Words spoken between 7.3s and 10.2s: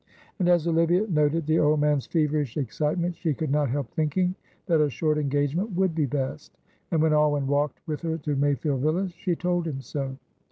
walked with her to Mayfield Villas she told him so.